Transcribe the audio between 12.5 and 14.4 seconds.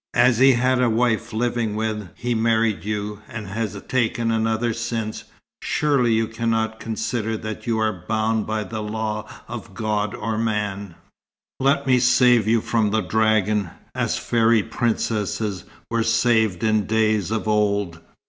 from the dragon, as